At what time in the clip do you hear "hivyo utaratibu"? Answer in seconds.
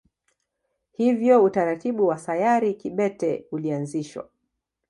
0.91-2.07